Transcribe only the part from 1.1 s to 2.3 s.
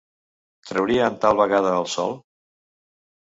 tal vegada el sol?